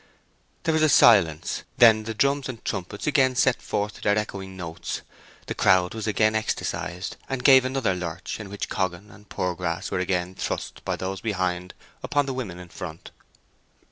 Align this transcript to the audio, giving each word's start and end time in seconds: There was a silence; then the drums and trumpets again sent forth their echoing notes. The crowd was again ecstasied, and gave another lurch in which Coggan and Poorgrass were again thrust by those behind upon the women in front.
There 0.63 0.73
was 0.73 0.81
a 0.81 0.89
silence; 0.89 1.61
then 1.77 2.05
the 2.05 2.15
drums 2.15 2.49
and 2.49 2.65
trumpets 2.65 3.05
again 3.05 3.35
sent 3.35 3.61
forth 3.61 4.01
their 4.01 4.17
echoing 4.17 4.57
notes. 4.57 5.03
The 5.45 5.53
crowd 5.53 5.93
was 5.93 6.07
again 6.07 6.33
ecstasied, 6.33 7.17
and 7.29 7.43
gave 7.43 7.65
another 7.65 7.93
lurch 7.93 8.39
in 8.39 8.49
which 8.49 8.67
Coggan 8.67 9.11
and 9.11 9.29
Poorgrass 9.29 9.91
were 9.91 9.99
again 9.99 10.33
thrust 10.33 10.83
by 10.83 10.95
those 10.95 11.21
behind 11.21 11.75
upon 12.01 12.25
the 12.25 12.33
women 12.33 12.57
in 12.57 12.69
front. 12.69 13.11